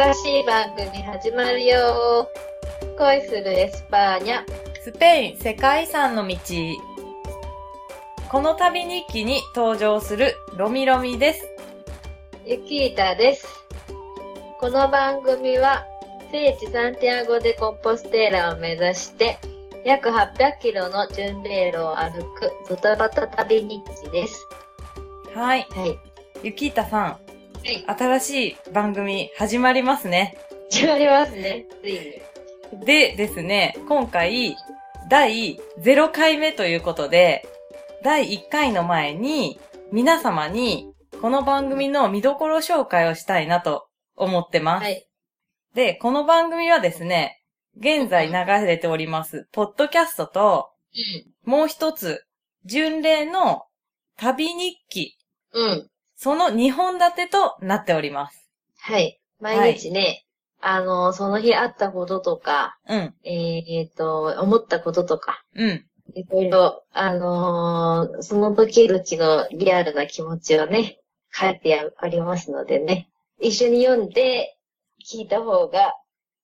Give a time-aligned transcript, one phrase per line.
[0.00, 2.26] 新しい番組始まるよ
[2.96, 4.42] 恋するエスパーニャ。
[4.82, 6.38] スペイン世界遺産の道。
[8.30, 11.46] この旅日記に登場するロミロミです。
[12.46, 13.46] ユキータです。
[14.58, 15.84] この番組は
[16.32, 19.38] 聖地サンティアゴ・デ・コンポステーラを目指して
[19.84, 24.48] 約800キロの巡礼路を歩くドタバタ旅日記です。
[25.34, 25.66] はい。
[25.68, 25.98] はい。
[26.42, 27.29] ゆきーたさん、はい。
[27.78, 30.36] 新しい番組始まりますね。
[30.70, 31.66] 始まりますね。
[31.80, 31.92] つい
[32.72, 32.84] に。
[32.84, 34.56] でですね、今回、
[35.08, 37.46] 第0回目ということで、
[38.02, 39.60] 第1回の前に、
[39.92, 44.84] 皆様に、この番組の見どころ紹介をしたいなと思ってます。
[44.84, 45.06] はい。
[45.74, 47.40] で、この番組はですね、
[47.76, 50.70] 現在流れております、ポッドキャストと、
[51.44, 52.24] もう一つ、
[52.64, 53.62] 巡礼の
[54.16, 55.16] 旅日記、
[55.52, 55.70] うん。
[55.70, 55.90] うん。
[56.22, 58.50] その2本立てとなっております。
[58.78, 59.18] はい。
[59.40, 60.26] 毎日ね、
[60.60, 65.86] あの、その日あったこととか、うん、えっ、と、思ったこととか、うん。
[66.12, 70.98] いろいろ、あのーその時々のリアルな気持ちをね、
[71.32, 73.08] 書いてありますのでね、
[73.40, 74.58] 一緒に読んで
[75.02, 75.94] 聞いた方が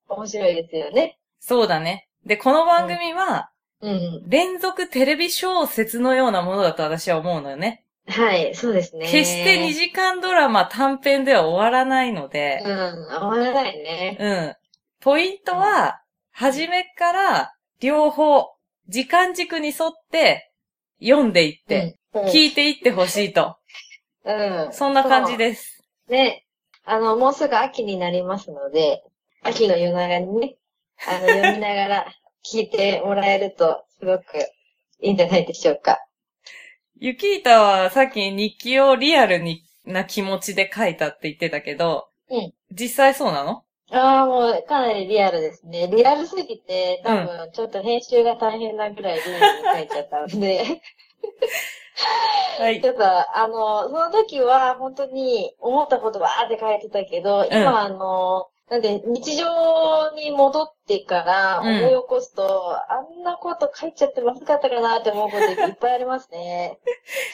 [0.09, 1.19] 面白いですよね。
[1.39, 2.09] そうだね。
[2.25, 3.51] で、この番組は、
[3.83, 4.23] うん。
[4.27, 7.83] 連続テレビ小説のようなものだと私は思うのよね。
[8.09, 9.07] はい、そうですね。
[9.11, 14.17] 決して2時間ドラマ短編では終わらないのでう、ん、終わらないね。
[14.21, 14.55] うん。
[15.01, 18.47] ポイントは、初めから両方、
[18.89, 20.53] 時間軸に沿って
[21.01, 23.57] 読んでいって、うん、聞いていってほしいと。
[24.25, 24.73] うん。
[24.73, 25.83] そんな感じです。
[26.07, 26.13] す。
[26.13, 26.45] ね。
[26.85, 29.03] あの、もうすぐ秋になりますので、
[29.43, 30.57] 秋の夜長にね、
[31.09, 32.07] あの、読みながら
[32.45, 34.25] 聞いてもらえると、すごく
[35.01, 35.99] いいんじゃないでしょうか。
[36.99, 42.53] ゆきーたはさっき日記をリアルにな気持ちで書いたって言ってたけど、うん。
[42.73, 43.63] 実際そうなの？
[43.91, 45.89] ああ、もう、かなりリアルですね。
[45.89, 50.81] リアルすぎて、多分、ちょっと編集が大変なぐらいリアルに書いちゃったので、
[52.59, 52.81] はい。
[52.83, 52.89] ち。
[52.89, 66.79] ょっと、あの、その時は、本当に、思ったことばーって書いてたけど、今、あの、なんで、日常に戻ってからうん思い起こすと、あんなこと書いちゃってまずかったかなって思うこといっぱいありますね。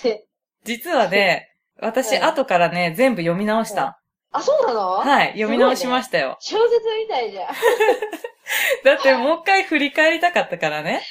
[0.64, 1.48] 実はね、
[1.80, 3.98] 私うん後からね、全部読み直した。
[4.30, 4.90] あ、そうなの？
[4.98, 6.36] はい、読み直しましたよ。
[6.40, 7.48] 小説みたいじゃん。
[8.84, 11.02] だってもう一回振り返りたかったからね。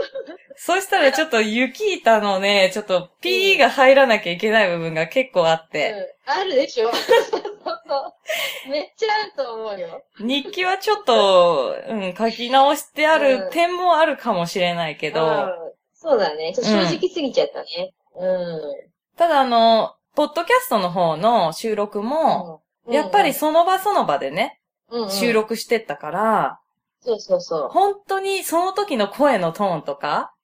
[0.56, 5.92] そしたらちょっとユキータのね、ちょっと P が入らなきゃいけない部分が結構あって、
[6.26, 7.02] うん、あるでしょそう
[7.32, 8.14] そう
[8.68, 10.02] めっちゃあると思うよ。
[10.18, 16.52] 日記はちょっと、うん、書き直してあうんる点もあるかもしれないけど、うんそうだね。
[16.52, 17.94] ちょっと正直すぎちゃったね。
[18.16, 19.16] うん。
[19.16, 24.58] ただあの、ポッドキャストの方の収録も、うんやっぱりその場その場でね、
[24.90, 26.58] うんうん収録してったから、
[27.00, 27.68] そうそうそう。
[27.68, 30.34] 本当にその時の声のトーンとか、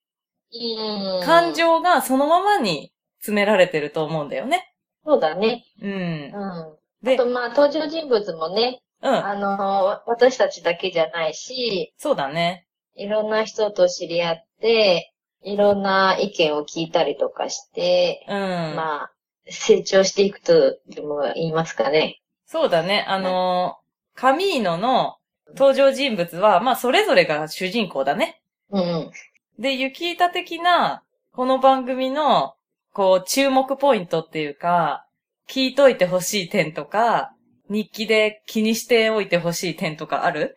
[0.52, 4.72] うん感情がそのままに詰められてると思うんだよね。
[5.04, 5.64] そうだね。
[5.82, 5.94] うんう。
[5.96, 6.77] ん。
[7.02, 9.26] あでと、まあ、登場人物もね、うん。
[9.26, 12.66] あの、私たちだけじゃないし、そうだね。
[12.94, 18.36] いろんな人と知り合って、いろんな意見を聞いたりとかして、うん。
[18.36, 19.12] まあ、
[19.48, 22.20] 成長していくとでも言いますかね。
[22.44, 23.04] そうだね。
[23.08, 25.16] あのー、カミーノの
[25.48, 28.42] 登場人物は、まあ、それぞれが主人公だね。
[28.70, 29.10] うん。
[29.58, 32.54] で、ユキータ的な、この番組の、
[32.92, 35.06] こう、注目ポイントっていうか、
[35.48, 37.30] 聞いといてほしい点とか、
[37.70, 40.56] 日記で気にしておいてほしい点とかある？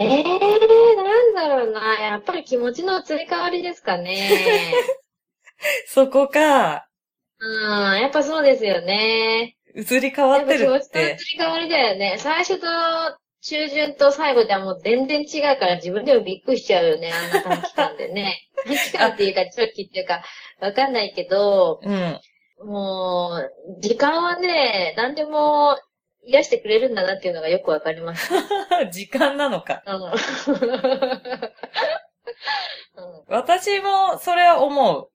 [0.00, 2.00] ええー、なんだろうな。
[2.00, 4.30] やっぱり気持ちの移り変わりですかね。
[5.88, 6.86] そこか、
[7.40, 9.56] うん、やっぱそうですよね。
[9.74, 11.02] 移り変わってるやっぱ気持ちの。
[11.02, 12.16] 移り変わりだよね。
[12.18, 12.66] 最初と
[13.42, 17.12] 中旬と最後ではもう全然違うから自分でもびっくりしちゃうよね。
[17.12, 18.48] あんな短期間でね。
[18.66, 20.22] 短期間っていうか長期っていうか
[20.60, 22.20] わかんないけど、うん。
[22.64, 22.68] もう、
[23.80, 25.78] 時間はね、何でも
[26.24, 28.32] 癒してくれるんだなっていうのがよくわかります。
[28.90, 29.82] 時間なのか。
[29.86, 30.12] うん。
[33.28, 35.10] 私もそれは思う。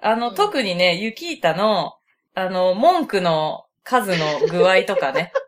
[0.00, 1.94] あの、うん特にね、ユキータの、
[2.34, 5.32] あの、文句の数の具合とかね。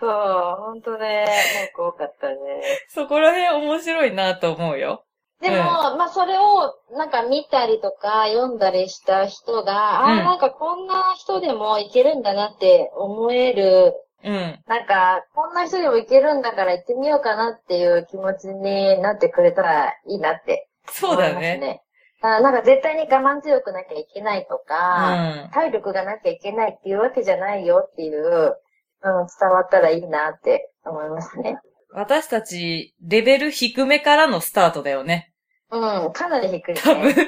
[0.00, 0.10] そう、
[0.56, 1.26] ほんとね、
[1.74, 2.36] 文句多かったね。
[2.88, 5.04] そこら辺面白いなと思うよ。
[5.40, 5.62] でも、うん
[5.98, 13.94] まあそれをなんか見たりとか読んだりした人が、あうんあ、なんかこんな人でもいけるんだなって思える、
[14.24, 14.58] うん。
[14.66, 21.58] なんかこんな人でもいけるんだから行ってみようかなっていう気持ちになってくれたらいいなってそうだよね。
[21.58, 21.82] ね。
[22.20, 25.50] だからなんか絶対に我慢強くなきゃいけないとうか、ん。
[25.52, 28.56] 体力がなきゃいけないっていうわけじゃないよっていう、
[29.04, 31.58] うん、伝わったらいいなって思いますね。
[31.90, 35.32] 私たち、レベル低めからのスタートだよね。
[35.70, 36.80] うん、かなり低い、ね。
[36.80, 37.14] 多分。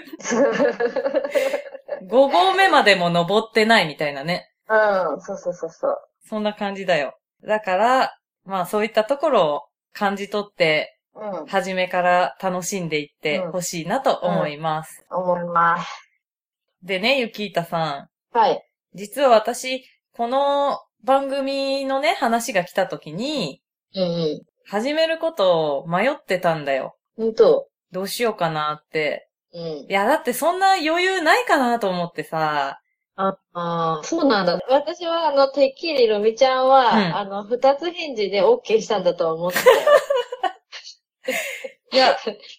[2.08, 4.50] 5合目までも登ってないみたいなね。
[4.68, 5.98] うん、そうそうそうそう。
[6.26, 7.18] そんな感じだよ。
[7.46, 9.62] だから、まあそういったところを
[9.92, 15.04] 感じ取って、うん、初めから楽しんでいってほしいなと思います。
[15.10, 15.88] 思います。
[16.82, 18.36] でね、ゆきーたさん。
[18.36, 18.62] はい。
[18.94, 19.84] 実は私、
[20.14, 23.62] この番組のね、話が来た時に、
[23.94, 26.96] うん始めることを迷ってたんだよ。
[27.16, 27.24] うん。
[27.26, 27.68] ほんと。
[27.92, 29.28] どうしようかなって。
[29.52, 29.86] うんい。
[29.88, 32.80] や、だってそんな余裕ないかなと思ってさ。
[33.16, 34.58] ああー、そうなんだ。
[34.68, 39.76] 私は、あの、てっきりロミちゃんは、うんあの、二つ返事で OK したんだと思ってたよ。
[41.92, 42.16] いや、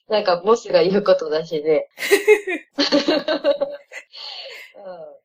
[0.09, 1.89] なんか、ボスが言うことだしで。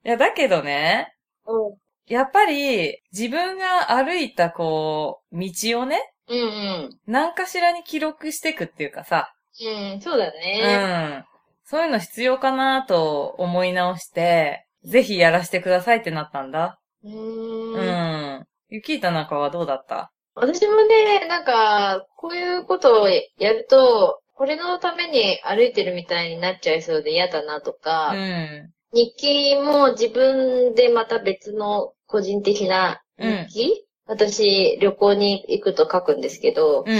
[0.05, 1.15] いや、だけどね、
[1.47, 1.67] うん。
[1.69, 1.77] うん。
[2.07, 6.43] やっぱり自分が歩いたこう、道をね、うんう
[6.89, 6.99] ん。
[7.07, 10.77] 何かしらに記録していくっていうかさ、うん、そうだうね。
[11.19, 11.25] ん。
[11.65, 16.79] そういうの必要かなと思い直して、ぜひやらせてくださいってなったんだ。
[17.05, 18.41] ううーん。
[18.41, 18.47] ん。
[18.69, 20.11] ゆきーたなんかはどうだった？
[20.35, 23.23] 私もね、なんか、こういうことをや
[23.53, 28.71] ると、これのために歩いてるみたいになっちゃいそうで嫌だなとか、うん。
[28.93, 36.99] 日記も自分でまた別の個人的な日記、私、旅行に行くと書くんですけど、うん。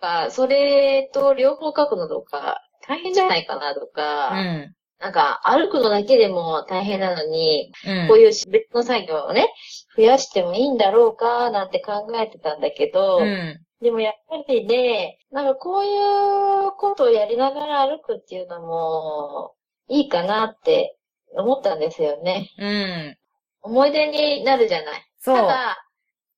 [0.00, 4.72] あそれと両方書くのとか、大変じゃないかなとか、うん。
[4.98, 8.08] なんか歩くのだけでも大変なのに、うん。
[8.08, 9.48] こういう別の作業をね、
[9.96, 13.60] 増やしてもいいんだろうか、なんて考えてたんだけど、うん。
[13.80, 19.52] でもやっぱりね、なんかこういうことをやりながら歩くっていうのも
[19.88, 20.96] いいかなって
[21.36, 22.50] 思ったんですよね。
[22.58, 23.16] うん。
[23.62, 25.04] 思い出になるじゃない。
[25.18, 25.36] そう。
[25.36, 25.85] ただ、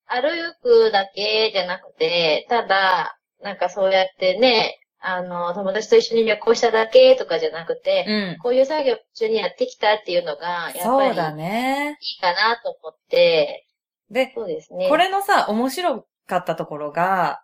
[0.09, 8.39] 歩くだけじゃなくて、ただ、なんかそうやってね、あの、友達と一緒に旅行しただけとかじゃなくて、うん。
[8.43, 11.99] こういう作業を一緒にやってきたっていうのが、やっそうだぱりね。
[12.01, 13.67] いいかなと思って、
[14.11, 14.89] で、そうですね。
[14.89, 17.43] これのさ、面白かったところが、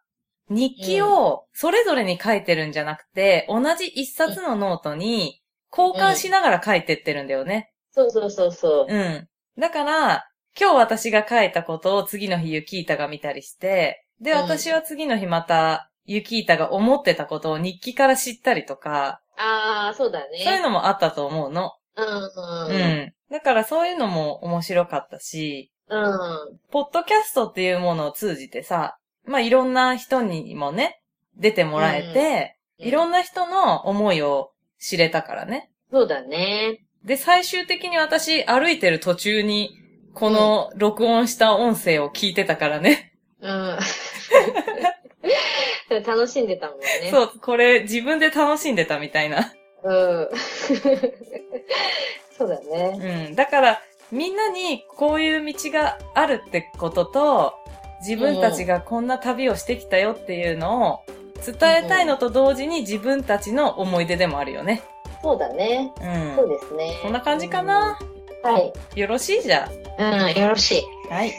[0.49, 5.41] 日記をそれぞれに書いてるんじゃなくて、同じ一冊のノートに
[5.77, 7.73] 交換しながら書いてってるんだよね。
[7.93, 8.93] そうそうそうそう。
[8.93, 9.29] うん。
[9.59, 10.29] だから、
[10.59, 20.39] 今日私が書いたことを次の日ユキータが見たりして、で、うん私は次の日またユキータが思ってたことを日記から知ったりとか、ああ、そうだね。
[20.45, 21.73] そういうのもあったと思うの。
[21.97, 22.33] うんう
[22.71, 22.77] うん。
[23.07, 23.13] ん。
[23.31, 26.59] だからそういうのも面白かったし、うん。
[26.71, 31.01] ポッドキャストっていうものを通じてさ、まあ、いろんな人にもね、
[31.37, 35.71] 出てもらえて、うんいろんな人の思いを知れたからね。
[35.93, 36.85] そうだね。
[37.05, 39.79] で、最終的に私歩いてる途中に、
[40.15, 43.13] この録音した音声を聞いてたからね。
[43.41, 43.79] うん。
[46.07, 46.87] 楽しんでたもんね。
[47.11, 49.53] そう、これ自分で楽しんでたみたいな。
[49.83, 50.29] うん。
[52.37, 53.27] そうだね。
[53.29, 53.35] うん。
[53.35, 57.55] だから、みんなにこういう道があるってことと、
[58.01, 61.01] 自分たちがこんな旅をしてきたよっていうのを
[61.45, 64.83] 伝えたいのと同時に自分たちの思い出でもあるよね。
[65.23, 65.93] そうだね。
[66.01, 66.37] うん。
[66.37, 66.99] そうですね。
[67.03, 68.14] こんな感じかな、うん
[68.45, 68.59] は
[68.95, 69.01] い。
[69.01, 70.83] よろしいじゃうん、よろしい。
[71.11, 71.15] あ。
[71.15, 71.33] はい。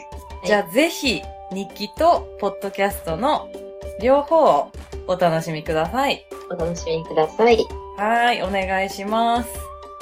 [0.44, 1.22] じゃあぜひ、
[1.52, 3.48] 日記とポッドキャストの
[4.00, 4.72] 両方を
[5.06, 6.26] お楽しみください。
[6.50, 7.58] お楽しみください。
[7.96, 9.48] はい、お願いします。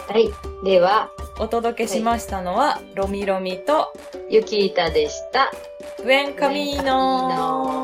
[0.09, 0.29] はい。
[0.65, 3.93] では、お届けしましたのは、ロミロミと、
[4.31, 5.53] ゆきいたでした。
[6.03, 7.84] ブエンカミーノ